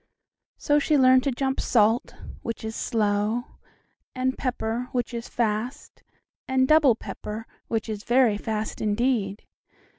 So 0.57 0.79
she 0.79 0.97
learned 0.97 1.21
to 1.25 1.31
jump 1.31 1.59
"salt," 1.61 2.15
which 2.41 2.65
is 2.65 2.75
slow, 2.75 3.43
and 4.15 4.35
"pepper," 4.35 4.89
which 4.93 5.13
is 5.13 5.29
fast, 5.29 6.01
and 6.47 6.67
"double 6.67 6.95
pepper," 6.95 7.45
which 7.67 7.87
is 7.87 8.03
very 8.03 8.37
fast 8.39 8.81
indeed. 8.81 9.43